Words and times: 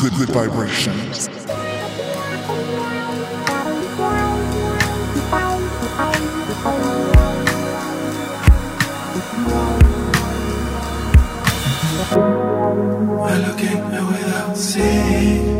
good, 0.00 0.12
good 0.14 0.28
vibrations. 0.30 1.28
We're 13.18 13.38
looking 13.46 13.82
without 14.06 14.56
seeing. 14.56 15.58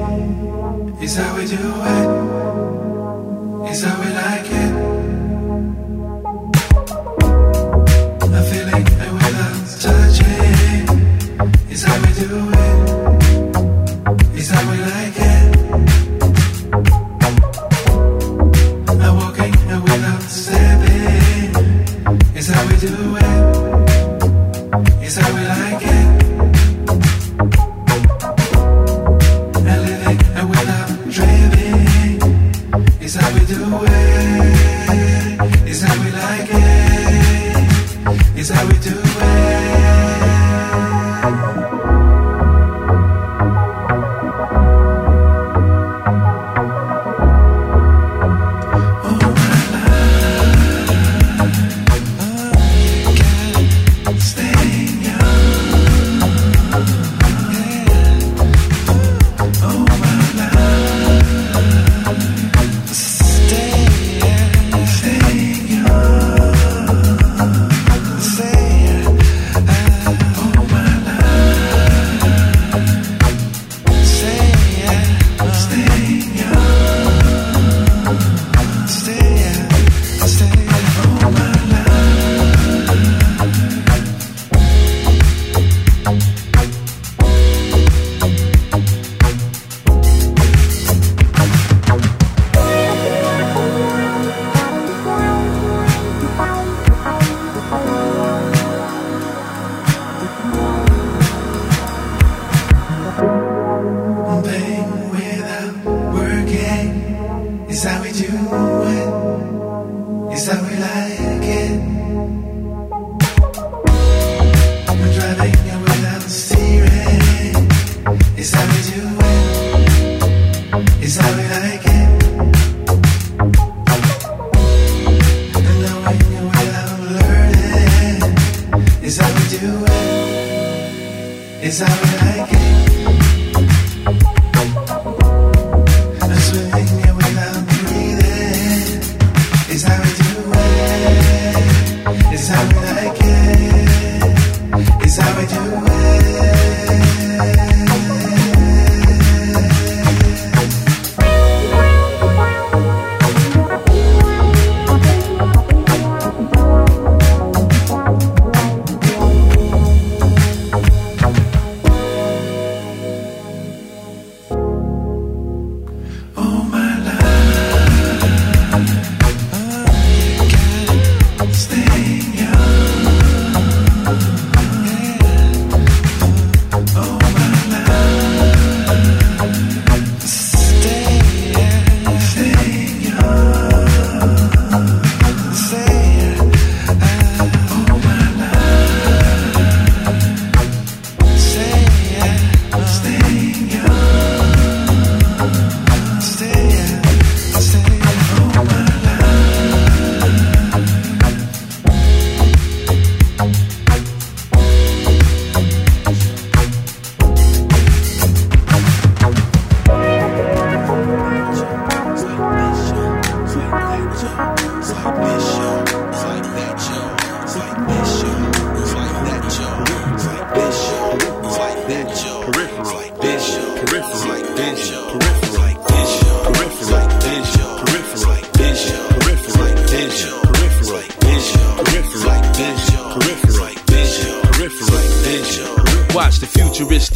Is 1.03 1.17
how 1.17 1.37
we 1.37 1.47
do 1.47 1.57
it. 1.57 2.09
Is 3.71 3.83
how 3.83 4.01
we 4.01 4.11
like 4.13 4.48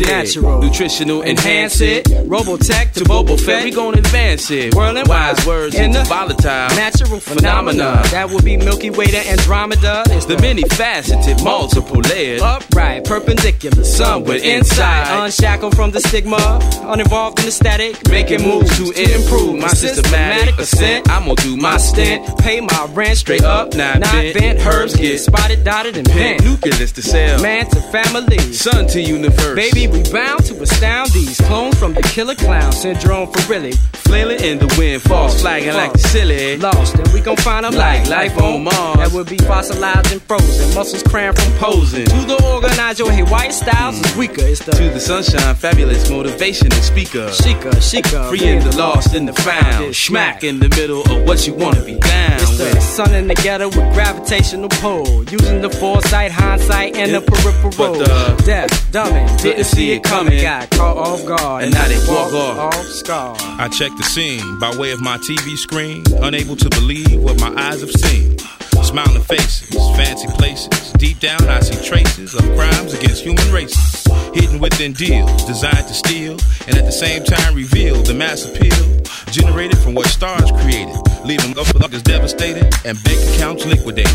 Natural. 0.07 0.61
nutritional, 0.63 1.23
enhance 1.23 1.81
it. 1.81 2.05
Robotech 2.07 2.93
To 2.95 3.05
Boba 3.05 3.39
Fett, 3.41 3.65
we 3.65 3.71
gon' 3.71 3.95
advance 3.99 4.51
it. 4.51 4.75
Whirling 4.75 5.07
wise 5.09 5.45
words 5.47 5.75
in 5.75 5.85
into 5.87 5.99
the 6.01 6.05
volatile. 6.05 6.77
Natural 6.77 7.21
phenomena. 7.21 8.03
That 8.11 8.31
would 8.31 8.45
be 8.45 8.57
Milky 8.57 8.91
Way 8.91 9.07
to 9.07 9.29
Andromeda. 9.31 10.03
It's 10.11 10.27
The 10.27 10.39
many 10.39 10.63
faceted, 10.63 11.43
multiple 11.45 12.01
layered. 12.01 12.41
upright, 12.41 13.05
perpendicular, 13.05 13.85
Somewhere 13.85 14.39
inside. 14.39 15.25
unshackled 15.25 15.75
from 15.77 15.91
the 15.91 16.01
stigma, 16.01 16.59
uninvolved 16.85 17.39
in 17.41 17.47
the 17.47 17.53
static, 17.53 17.97
Making 18.09 18.43
moves 18.43 18.77
to 18.79 18.91
improve 18.93 19.59
my 19.61 19.69
systematic 19.69 20.59
ascent. 20.59 21.09
I'm 21.11 21.23
gonna 21.25 21.35
do 21.37 21.57
my 21.57 21.77
stint. 21.77 22.39
pay 22.39 22.61
my 22.61 22.89
rent 22.93 23.19
Straight 23.19 23.45
up, 23.45 23.75
not 23.75 24.01
bent. 24.01 24.61
Herbs 24.67 24.97
get 24.97 25.19
spotted, 25.19 25.65
dotted, 25.65 25.97
and 25.97 26.07
bent. 26.09 26.43
nucleus 26.45 26.93
to 26.93 27.03
cell. 27.03 27.41
Man 27.43 27.67
to 27.71 27.81
family, 27.93 28.39
Son 28.53 28.87
to 28.89 29.01
universe. 29.01 29.57
Baby, 29.57 29.87
we 29.93 30.03
bound 30.13 30.45
to 30.47 30.61
astound 30.63 31.11
these 31.13 31.41
clones 31.43 31.79
from 31.79 31.95
the 31.95 32.03
killer 32.03 32.35
clown 32.35 32.73
syndrome 32.73 33.31
for 33.33 33.43
really. 33.53 33.73
Flailing 34.09 34.41
in 34.41 34.59
the 34.59 34.67
wind, 34.79 35.01
false 35.03 35.41
flagging 35.41 35.73
like 35.75 35.93
the 35.93 35.99
silly. 35.99 36.57
Lost, 36.59 36.97
and 36.99 37.09
we 37.13 37.21
gon' 37.21 37.37
find 37.37 37.65
them 37.65 37.75
Like 37.75 38.07
life 38.09 38.37
on 38.39 38.65
Mars. 38.65 38.97
That 38.99 39.13
would 39.13 39.29
be 39.29 39.39
fossilized 39.39 40.13
and 40.13 40.21
frozen, 40.23 40.75
muscles 40.75 41.03
cramped 41.03 41.41
from 41.41 41.53
Posing. 41.55 42.05
To 42.07 42.21
the 42.27 42.43
organizer, 42.53 43.05
your 43.05 43.13
hey, 43.13 43.23
white 43.23 43.53
styles 43.55 43.99
is 44.01 44.17
weaker. 44.17 44.43
It's 44.43 44.65
the 44.65 44.73
To 44.73 44.91
the 44.91 45.01
sunshine, 45.01 45.55
fabulous 45.55 46.11
motivation 46.11 46.69
motivational 46.69 46.83
speaker. 46.83 47.29
Shika, 47.31 47.71
shika. 47.81 48.29
Free 48.29 48.47
in 48.47 48.63
the 48.65 48.77
lost 48.77 49.15
and 49.15 49.27
the 49.29 49.33
found. 49.33 49.95
Smack 49.97 50.45
in 50.45 50.59
the 50.59 50.69
middle 50.71 51.01
of 51.11 51.27
what 51.27 51.47
you 51.47 51.55
wanna 51.55 51.83
be 51.85 51.95
down 51.99 52.33
It's 52.41 52.59
the 52.59 52.65
with. 52.65 52.83
sun 52.83 53.15
in 53.15 53.29
the 53.29 53.35
ghetto 53.35 53.67
with 53.69 53.95
gravitational 53.95 54.69
pull. 54.69 55.25
Using 55.31 55.61
the 55.63 55.71
foresight, 55.71 56.31
hindsight, 56.33 56.97
and 56.97 57.15
the 57.15 57.21
peripheral. 57.23 57.73
but 57.77 57.99
the- 57.99 58.43
Death, 58.45 58.71
dumbing, 58.93 59.29
didn't 59.43 59.65
see 59.65 59.82
it 59.91 60.03
coming. 60.03 60.41
Got 60.43 60.71
caught 60.71 60.97
off 60.97 61.27
guard. 61.27 61.65
And 61.65 61.75
now 61.75 61.89
they 61.89 61.99
walk 62.09 62.33
off. 62.33 62.75
off 62.75 62.87
scar. 62.87 63.37
I 63.41 63.69
check 63.69 63.91
the 63.97 64.05
scene 64.05 64.59
by 64.59 64.75
way 64.77 64.93
of 64.93 65.01
my 65.01 65.19
TV 65.19 65.57
screen, 65.57 66.05
unable 66.23 66.57
to 66.57 66.69
believe 66.71 67.21
what 67.21 67.41
my 67.41 67.53
eyes 67.57 67.81
have 67.81 67.91
seen. 67.91 68.39
Smiling 68.83 69.23
faces, 69.23 69.75
fancy 69.97 70.29
places. 70.39 70.93
Deep 70.93 71.19
down, 71.21 71.41
I 71.49 71.61
see 71.61 71.89
traces 71.89 72.35
of 72.35 72.43
crimes 72.55 72.95
against 72.95 73.23
human 73.23 73.51
races. 73.53 74.05
Hidden 74.35 74.61
within 74.61 74.93
deals 74.93 75.45
designed 75.45 75.87
to 75.89 75.95
steal, 75.95 76.37
and 76.67 76.77
at 76.77 76.85
the 76.85 76.93
same 76.93 77.25
time 77.25 77.55
reveal 77.55 78.03
the 78.03 78.15
mass 78.15 78.45
appeal 78.45 79.03
generated 79.31 79.79
from 79.79 79.95
what 79.95 80.07
stars 80.07 80.51
created, 80.63 80.95
leaving 81.25 81.55
motherfuckers 81.55 82.03
devastated 82.03 82.65
and 82.85 83.03
bank 83.03 83.19
accounts 83.35 83.65
liquidated. 83.65 84.13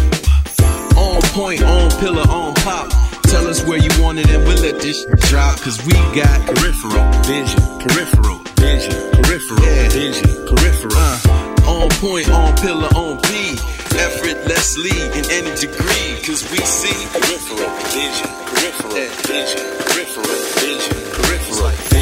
On 0.95 1.21
point, 1.33 1.63
on 1.63 1.89
pillar, 1.99 2.27
on 2.29 2.53
pop. 2.55 3.06
Tell 3.27 3.45
us 3.47 3.63
where 3.65 3.77
you 3.77 3.89
want 4.01 4.19
it 4.19 4.29
and 4.29 4.43
we'll 4.47 4.61
let 4.61 4.79
this 4.79 5.05
drop. 5.27 5.59
Cause 5.59 5.77
we 5.85 5.93
got 6.15 6.47
peripheral 6.47 7.11
vision, 7.27 7.59
peripheral 7.83 8.39
vision, 8.55 8.95
peripheral 9.11 9.63
yeah. 9.67 9.89
vision, 9.89 10.29
peripheral. 10.47 10.95
Uh, 10.95 11.67
on 11.67 11.89
point, 11.99 12.29
on 12.29 12.55
pillar, 12.55 12.87
on 12.95 13.19
P. 13.27 13.59
Effortlessly 13.99 14.95
in 15.11 15.25
any 15.27 15.51
degree. 15.59 16.15
Cause 16.23 16.43
we 16.51 16.59
see 16.63 16.95
peripheral 17.11 17.67
vision, 17.91 18.31
peripheral 18.47 18.95
vision, 19.27 19.75
peripheral 19.83 20.39
vision, 20.55 20.95
peripheral 20.95 21.67
vision, 21.91 21.97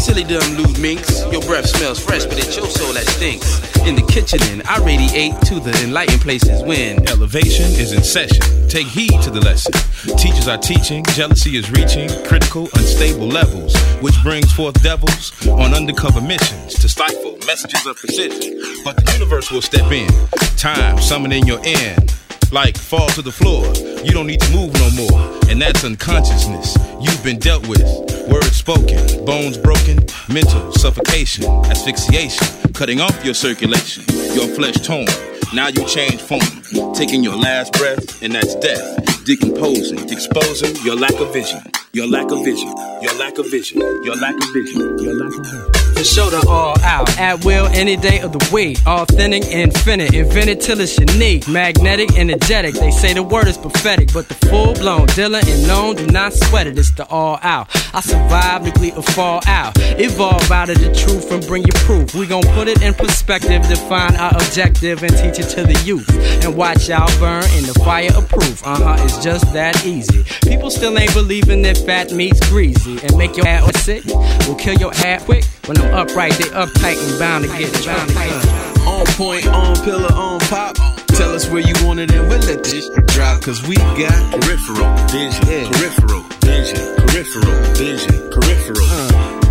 Silly 0.00 0.22
dumb 0.22 0.54
lewd 0.56 0.78
minx. 0.78 1.24
Your 1.32 1.42
breath 1.42 1.66
smells 1.66 1.98
fresh, 1.98 2.24
but 2.26 2.38
it's 2.38 2.56
your 2.56 2.66
soul 2.66 2.92
that 2.92 3.06
stinks. 3.06 3.48
In 3.86 3.94
the 3.94 4.02
kitchen, 4.02 4.38
and 4.52 4.62
I 4.64 4.78
radiate 4.84 5.40
to 5.46 5.60
the 5.60 5.72
enlightened 5.82 6.20
places 6.20 6.62
when 6.62 7.08
Elevation 7.08 7.66
is 7.80 7.92
in 7.92 8.02
session. 8.02 8.42
Take 8.68 8.86
heed 8.86 9.20
to 9.22 9.30
the 9.30 9.40
lesson. 9.40 9.72
Teachers 10.16 10.46
are 10.46 10.58
teaching, 10.58 11.04
jealousy 11.14 11.56
is 11.56 11.70
reaching 11.70 12.08
critical, 12.24 12.68
unstable 12.74 13.26
levels, 13.26 13.74
which 14.00 14.14
brings 14.22 14.52
forth 14.52 14.80
devils 14.82 15.32
on 15.48 15.74
undercover 15.74 16.20
missions 16.20 16.74
to 16.74 16.88
stifle 16.88 17.38
messages 17.46 17.86
of 17.86 17.96
precision. 17.96 18.60
But 18.84 18.96
the 18.96 19.12
universe 19.12 19.50
will 19.50 19.62
step 19.62 19.90
in. 19.90 20.08
Time 20.56 20.98
summoning 21.00 21.46
your 21.46 21.60
end. 21.64 22.14
Like 22.50 22.78
fall 22.78 23.08
to 23.10 23.22
the 23.22 23.30
floor. 23.32 23.66
You 24.04 24.12
don't 24.12 24.26
need 24.26 24.40
to 24.40 24.52
move 24.52 24.72
no 24.74 24.90
more. 24.96 25.38
And 25.50 25.60
that's 25.60 25.84
unconsciousness 25.84 26.76
you've 27.00 27.22
been 27.22 27.38
dealt 27.38 27.66
with. 27.68 27.82
Words 28.28 28.56
spoken, 28.56 29.24
bones 29.24 29.58
broken, 29.58 29.98
mental 30.28 30.72
suffocation, 30.72 31.44
asphyxiation, 31.44 32.72
cutting 32.72 33.00
off 33.00 33.24
your 33.24 33.34
circulation, 33.34 34.04
your 34.34 34.48
flesh 34.48 34.76
torn. 34.76 35.06
Now 35.54 35.68
you 35.68 35.84
change 35.86 36.20
form, 36.20 36.94
taking 36.94 37.22
your 37.22 37.36
last 37.36 37.72
breath, 37.74 38.22
and 38.22 38.34
that's 38.34 38.54
death. 38.56 39.17
Decomposing, 39.28 40.08
exposing 40.08 40.74
your 40.86 40.96
lack 40.96 41.12
of 41.20 41.30
vision, 41.34 41.60
your 41.92 42.06
lack 42.06 42.30
of 42.30 42.42
vision, 42.46 42.74
your 43.02 43.12
lack 43.18 43.36
of 43.36 43.50
vision, 43.50 43.78
your 44.02 44.16
lack 44.16 44.34
of 44.34 44.52
vision, 44.54 44.98
your 45.00 45.12
lack 45.16 45.38
of 45.38 45.44
vision. 45.44 45.78
The 45.98 46.44
all 46.48 46.80
out, 46.82 47.18
at 47.18 47.44
will, 47.44 47.66
any 47.66 47.96
day 47.96 48.20
of 48.20 48.32
the 48.32 48.50
week. 48.54 48.78
Authentic, 48.86 49.42
infinite, 49.46 50.14
invented 50.14 50.60
till 50.60 50.80
it's 50.80 50.96
unique. 50.96 51.48
Magnetic, 51.48 52.16
energetic. 52.16 52.76
They 52.76 52.92
say 52.92 53.14
the 53.14 53.22
word 53.24 53.48
is 53.48 53.58
prophetic, 53.58 54.12
but 54.14 54.28
the 54.28 54.34
full 54.46 54.74
blown 54.74 55.06
dealer 55.08 55.40
and 55.44 55.66
known 55.66 55.96
do 55.96 56.06
not 56.06 56.32
sweat 56.32 56.68
it. 56.68 56.78
It's 56.78 56.92
the 56.92 57.04
all 57.08 57.40
out. 57.42 57.68
I 57.92 58.00
survive 58.00 58.62
nuclear 58.62 59.02
fall 59.02 59.40
out. 59.48 59.72
Evolve 59.98 60.50
out 60.52 60.70
of 60.70 60.78
the 60.78 60.94
truth 60.94 61.32
and 61.32 61.44
bring 61.48 61.64
you 61.64 61.72
proof. 61.82 62.14
We 62.14 62.28
gon' 62.28 62.44
put 62.54 62.68
it 62.68 62.80
in 62.80 62.94
perspective, 62.94 63.66
define 63.66 64.14
our 64.14 64.34
objective, 64.36 65.02
and 65.02 65.10
teach 65.10 65.40
it 65.44 65.50
to 65.56 65.64
the 65.64 65.82
youth. 65.84 66.08
And 66.44 66.56
watch 66.56 66.88
y'all 66.88 67.10
burn 67.18 67.42
in 67.58 67.66
the 67.66 67.74
fire 67.84 68.14
of 68.14 68.28
proof. 68.28 68.64
Uh 68.64 68.76
huh, 68.76 69.04
it's 69.18 69.24
just 69.24 69.52
that 69.52 69.84
easy. 69.84 70.24
People 70.46 70.70
still 70.70 70.96
ain't 70.98 71.12
believing 71.12 71.62
that 71.62 71.78
fat 71.78 72.12
meat's 72.12 72.40
greasy 72.48 72.98
and 73.02 73.16
make 73.16 73.36
your 73.36 73.46
ass 73.46 73.64
sick. 73.82 74.04
Will 74.46 74.54
kill 74.54 74.74
your 74.74 74.92
ass 75.04 75.24
quick. 75.24 75.44
When 75.66 75.76
I'm 75.78 75.92
upright, 75.94 76.32
they 76.32 76.50
uptight 76.54 76.98
and 77.02 77.18
bound 77.18 77.44
to 77.44 77.50
get 77.58 77.72
bound 77.84 78.08
to 78.08 78.14
get. 78.14 78.86
On 78.86 79.06
point, 79.18 79.46
on 79.48 79.74
pillar, 79.84 80.12
on 80.12 80.40
pop. 80.46 80.76
Tell 81.18 81.34
us 81.34 81.50
where 81.50 81.62
you 81.62 81.74
want 81.84 81.98
it 82.00 82.12
and 82.12 82.28
we'll 82.28 82.38
let 82.46 82.62
this 82.62 82.88
drop. 83.14 83.42
Cause 83.42 83.66
we 83.66 83.74
got 83.74 84.14
peripheral 84.40 84.86
vision, 85.10 85.66
peripheral 85.72 86.22
vision, 86.46 86.94
peripheral 87.02 87.58
vision, 87.74 88.30
peripheral. 88.30 88.86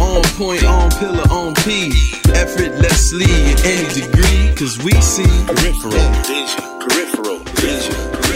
On 0.01 0.23
point, 0.39 0.63
on 0.63 0.91
pillar, 0.91 1.27
on 1.29 1.55
P. 1.67 1.91
Effortlessly 2.31 3.27
in 3.27 3.57
any 3.67 3.87
degree. 3.99 4.55
Cause 4.55 4.77
we 4.79 4.93
see 5.01 5.27
peripheral 5.45 5.91
vision, 6.23 6.63
peripheral 6.79 7.39
vision, 7.43 7.43
peripheral 7.43 7.43
vision, 7.59 7.95
peripheral 8.15 8.17
vision, 8.17 8.26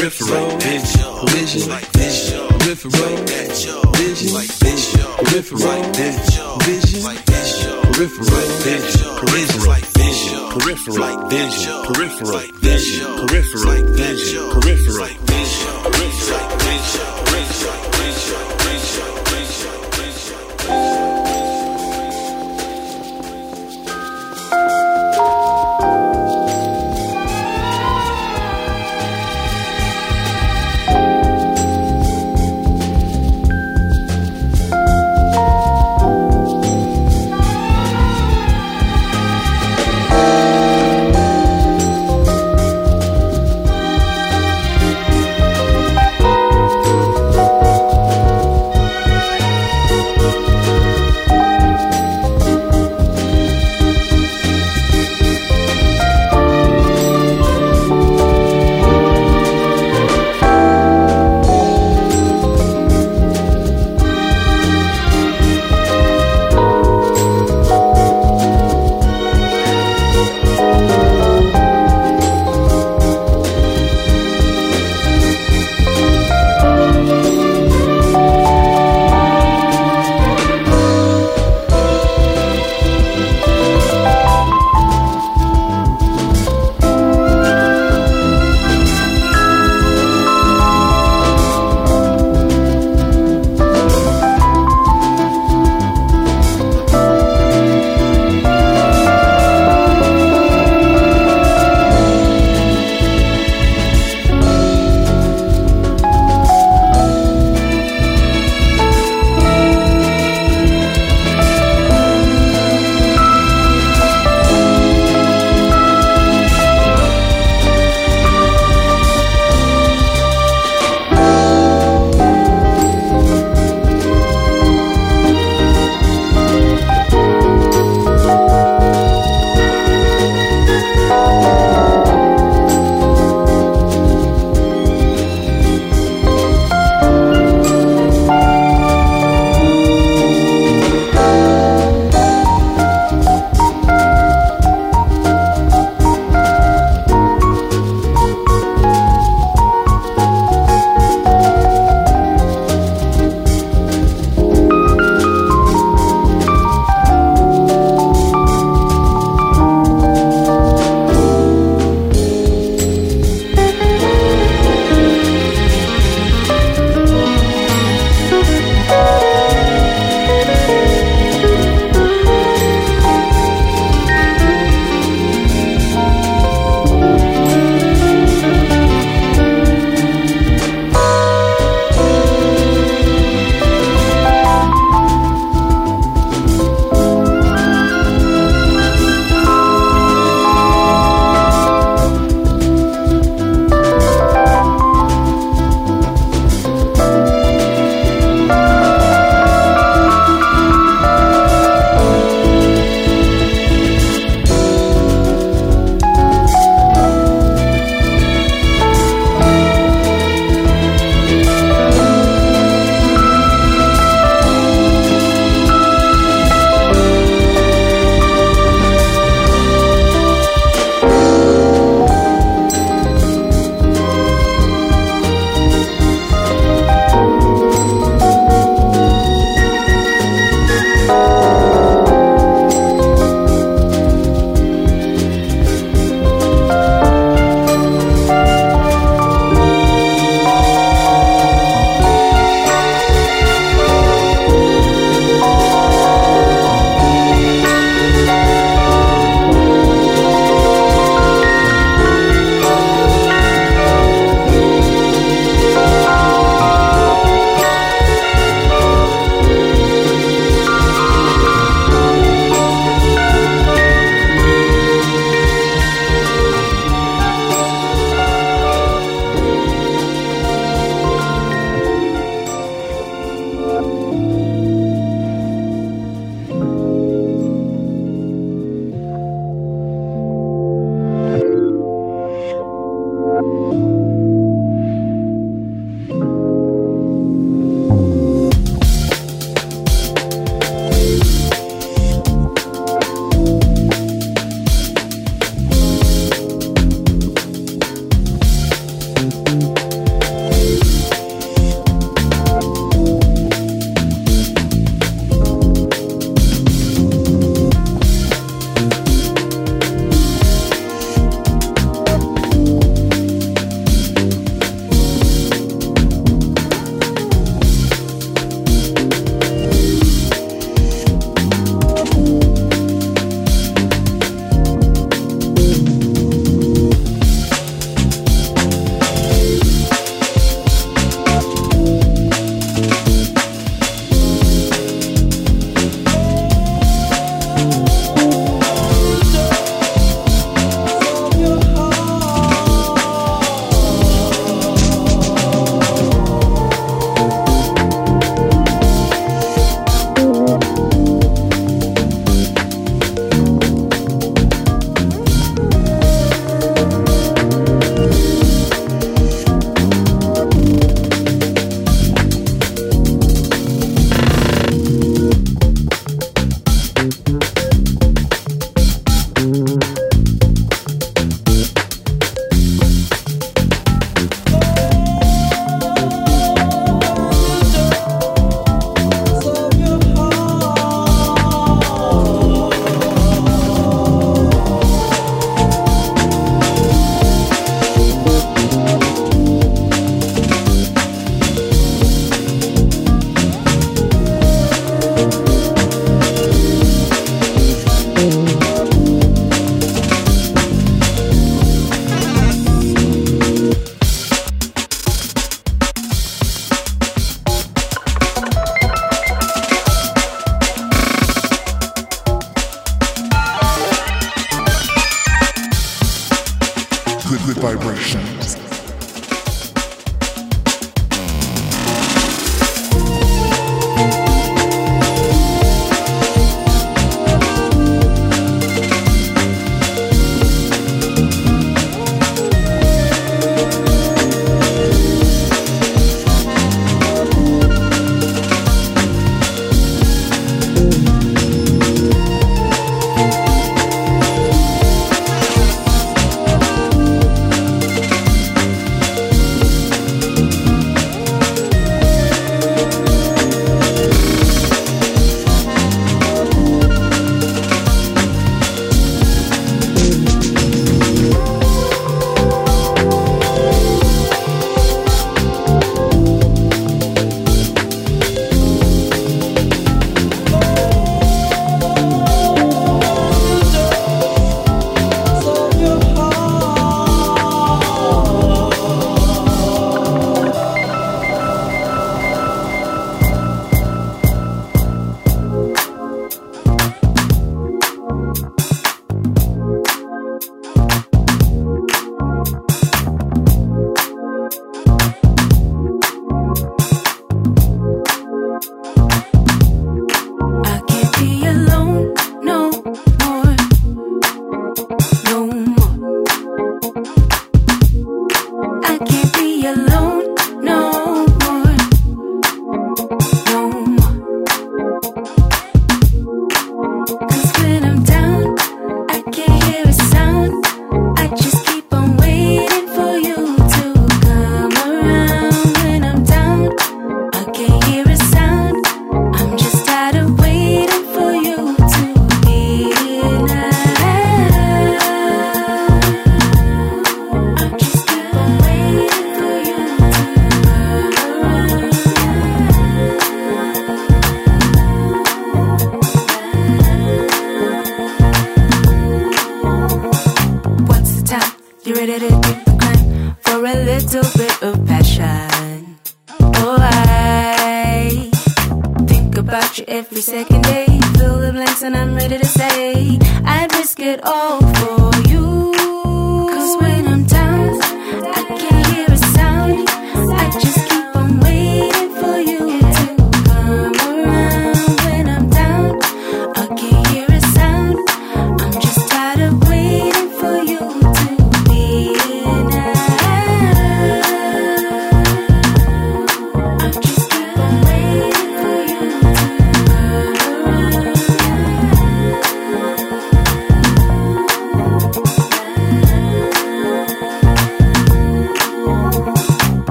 peripheral 0.00 0.56
vision, 0.60 1.26
vision, 1.28 1.68
vision, 1.92 2.48
peripheral 2.58 3.16
vision, 3.26 3.76
vision, 4.00 5.04
peripheral 5.18 5.82
vision, 5.92 6.58
vision, 6.64 7.02
peripheral 7.92 8.48
vision, 8.64 9.08
peripheral 9.20 9.76
vision, 10.00 10.40
peripheral 10.56 11.28
vision, 11.28 11.84
peripheral 11.84 12.40
vision, 12.60 13.26
peripheral 13.28 13.84
vision, 13.92 14.50
peripheral 14.50 15.12
vision, 15.28 15.89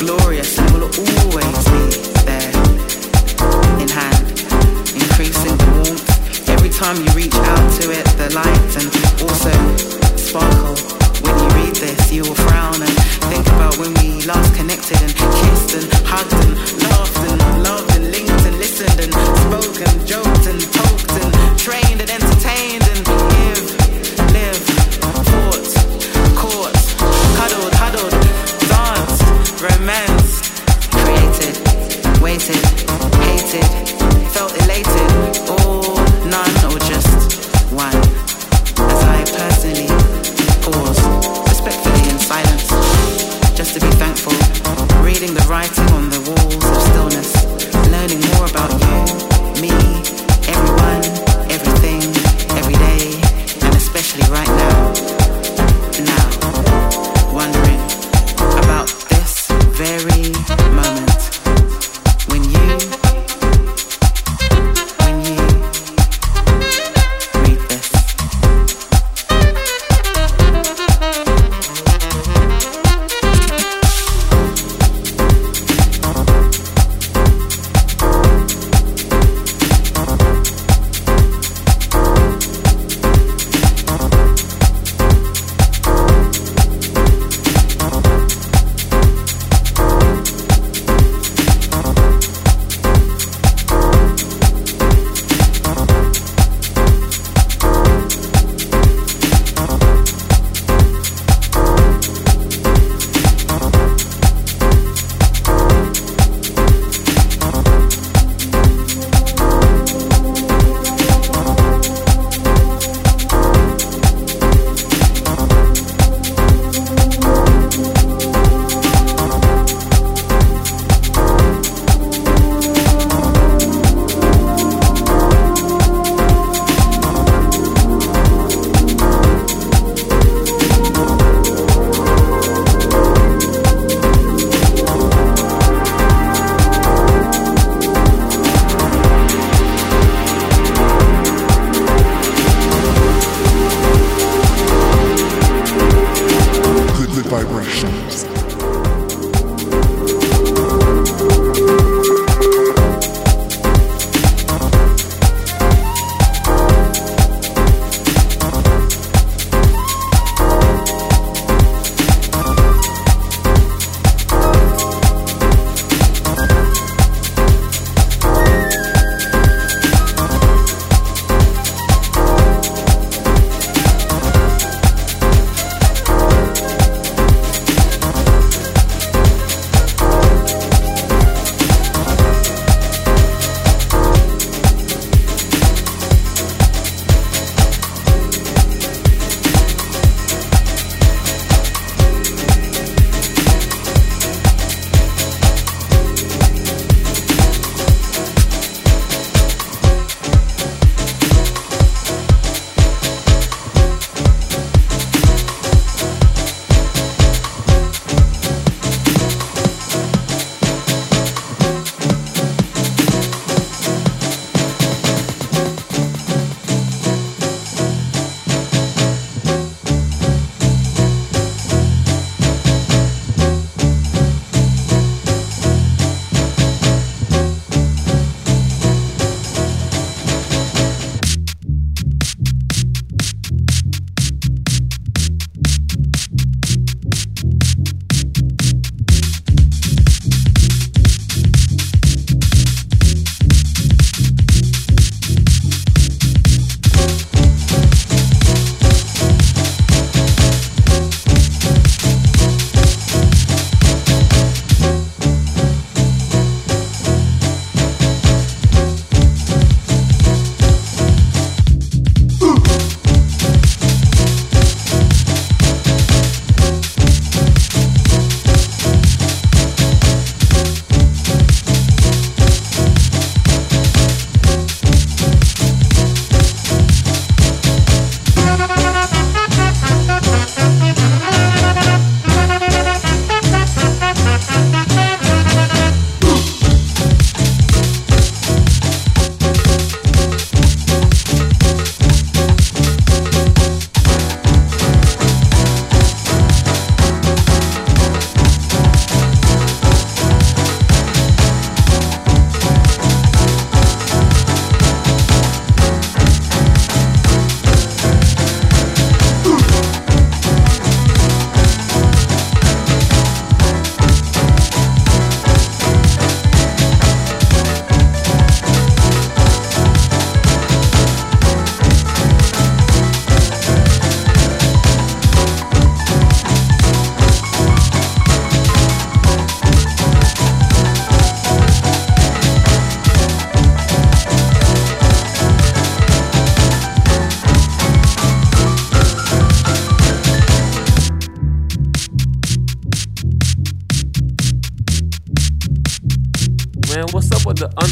and 0.00 0.10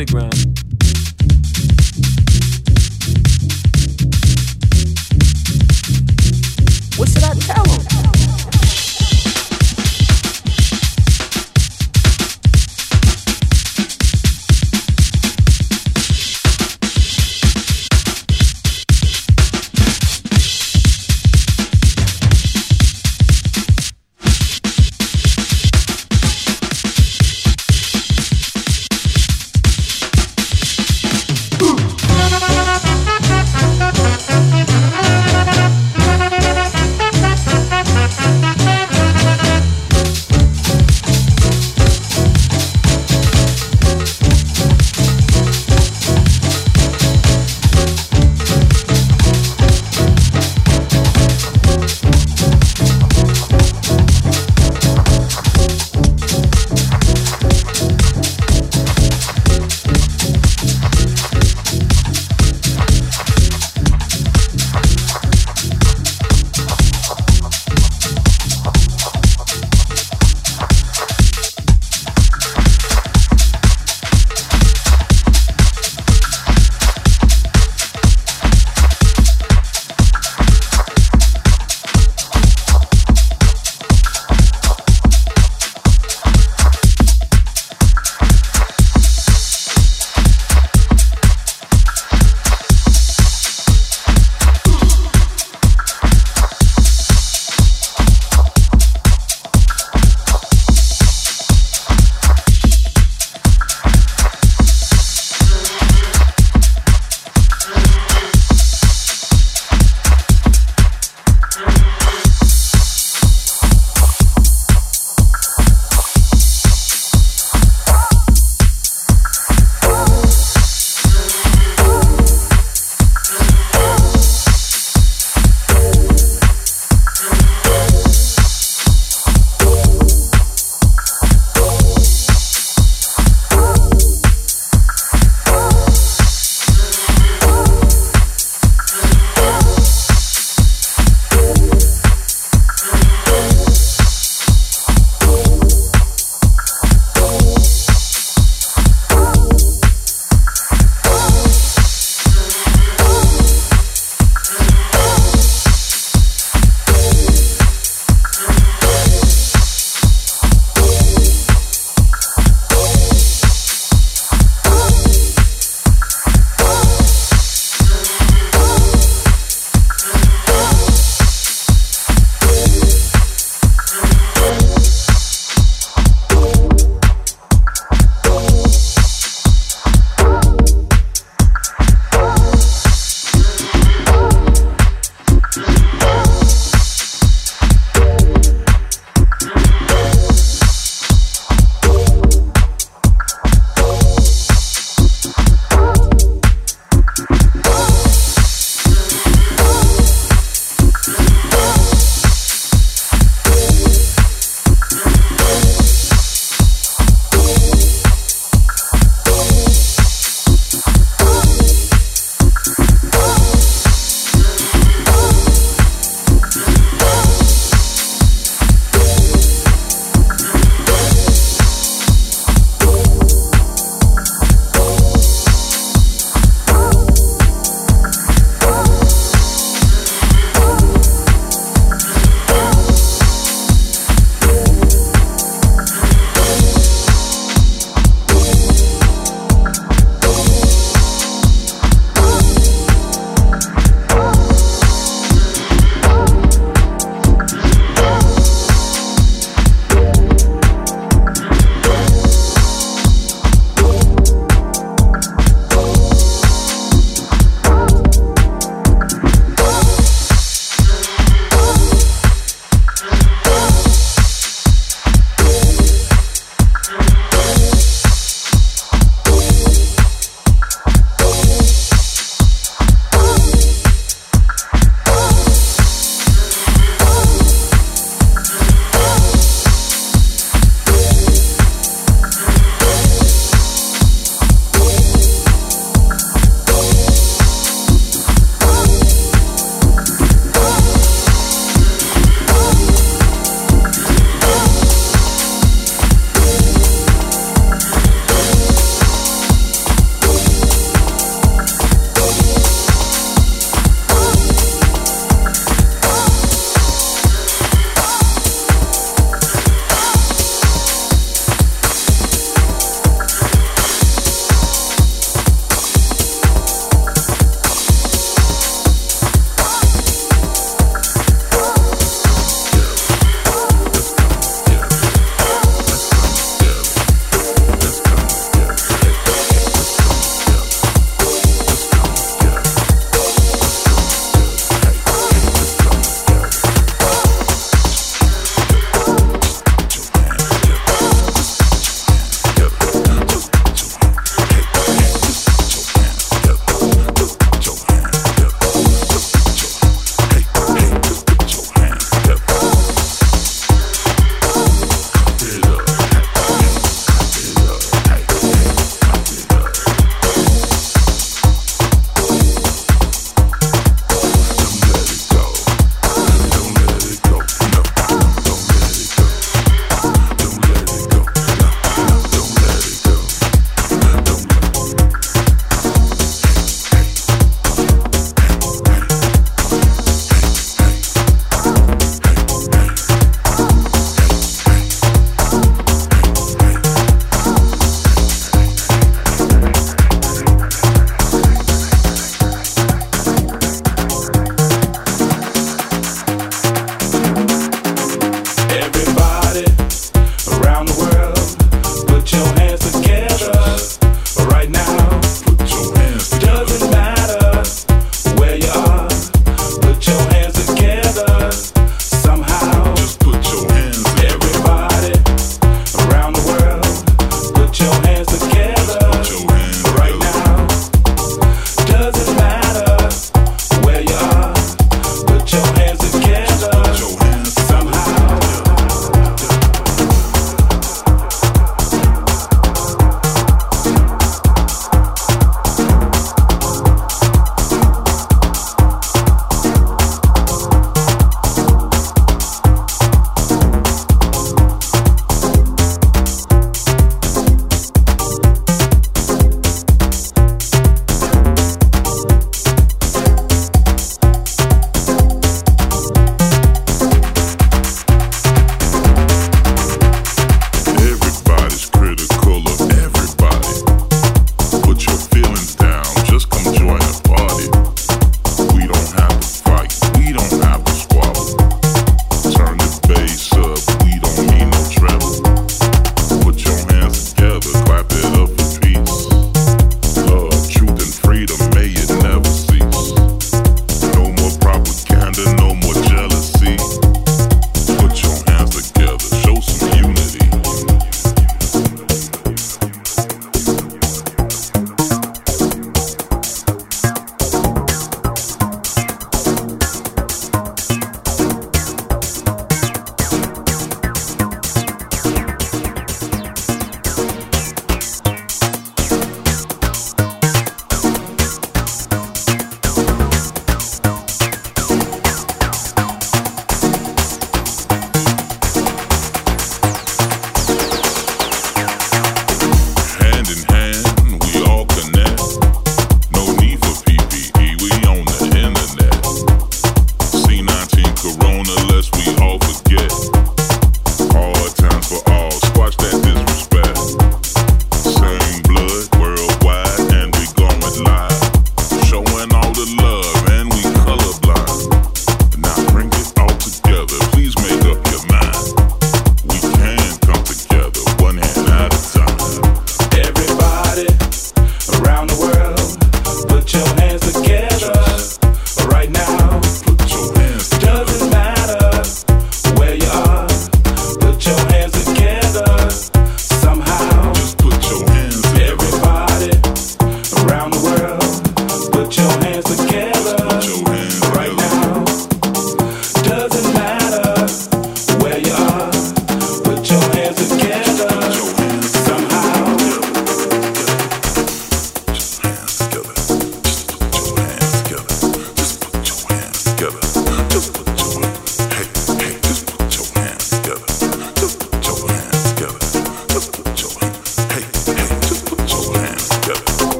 up 0.00 0.29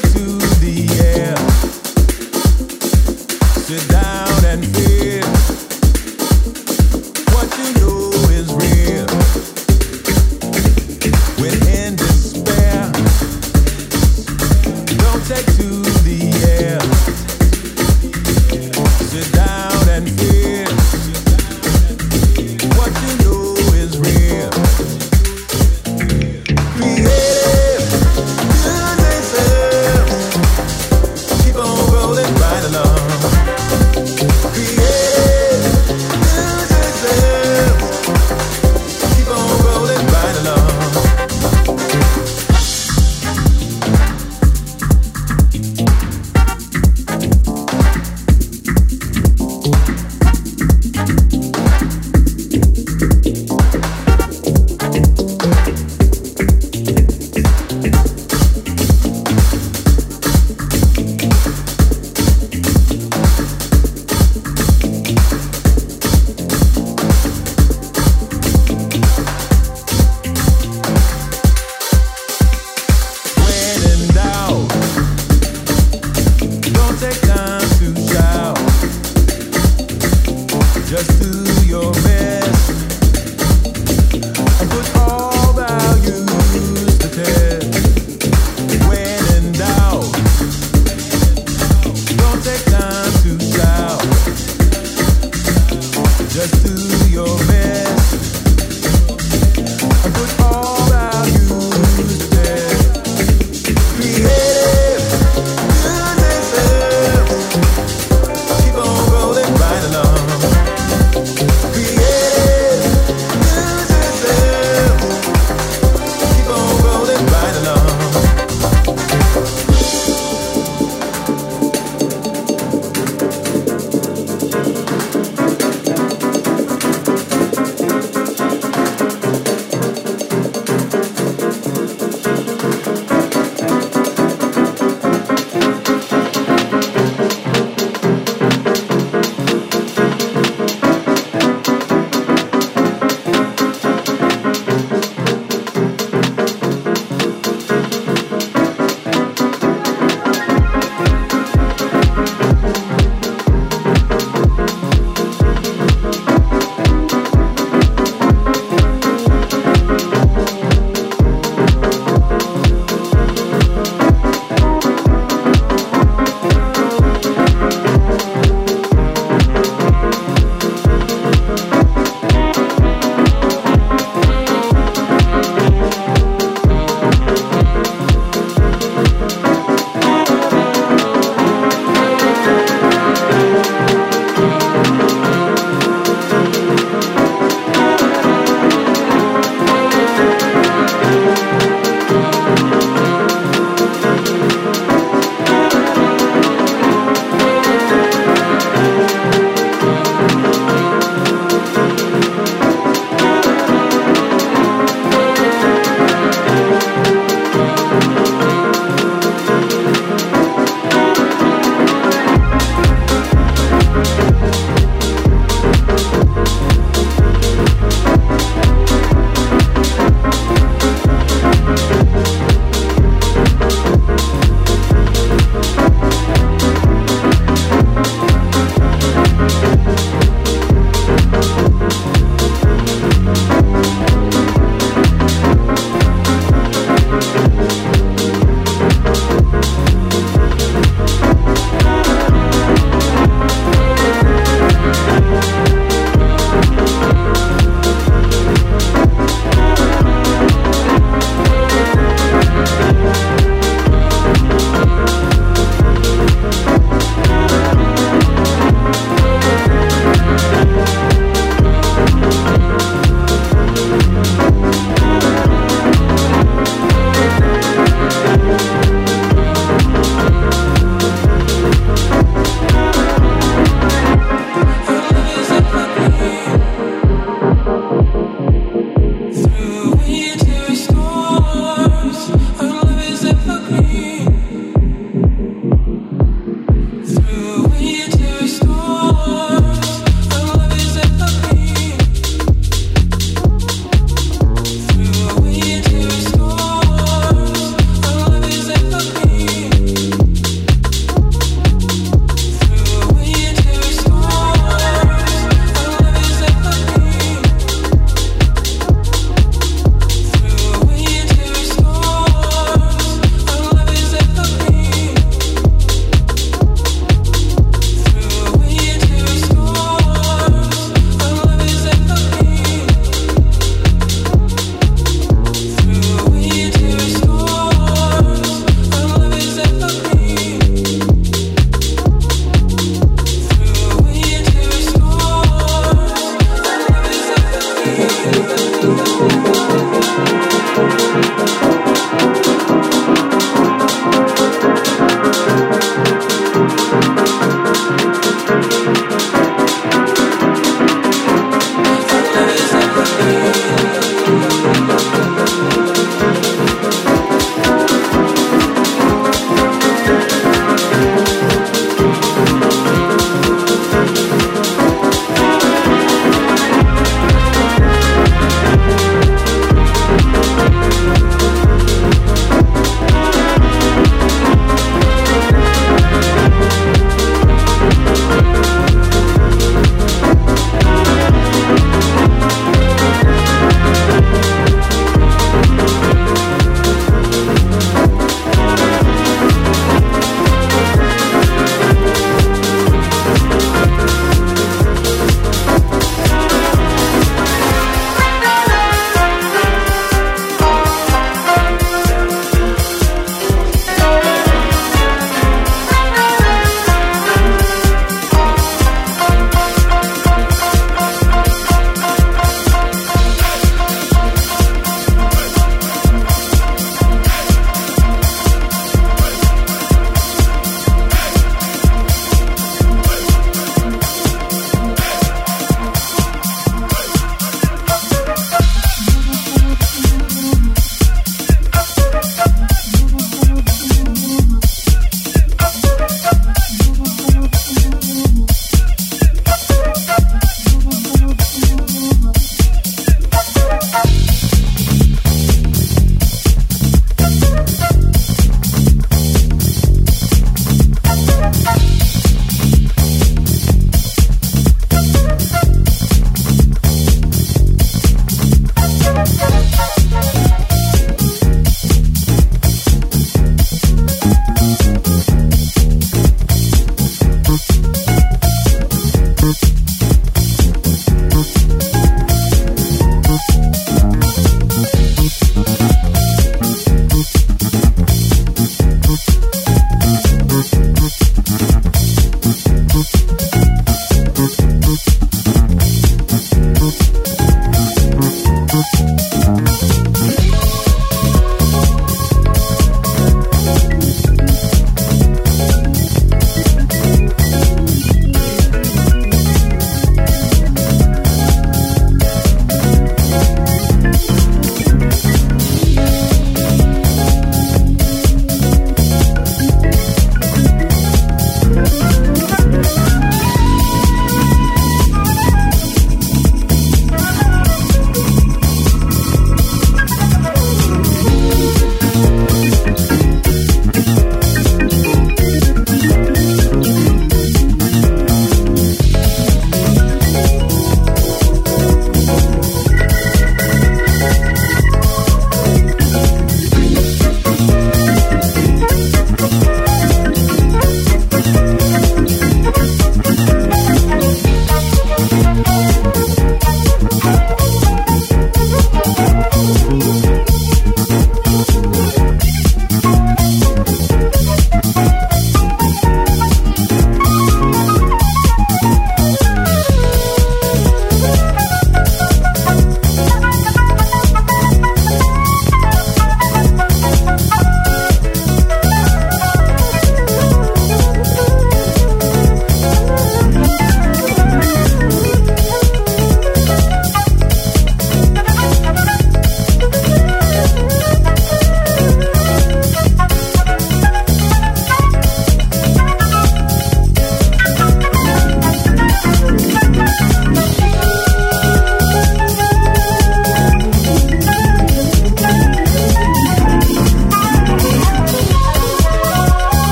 to 0.00 0.40
Should 3.66 3.94
I? 3.94 4.11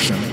Vibrations. 0.00 0.29